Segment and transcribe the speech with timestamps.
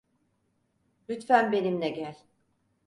[1.09, 2.15] Lütfen benimle gel.